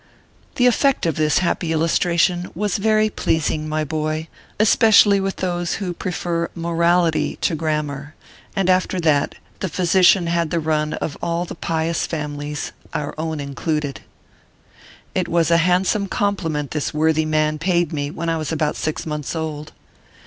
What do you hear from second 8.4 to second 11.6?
and after that, the physician had the run of all the